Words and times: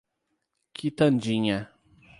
Quitandinha 0.73 1.57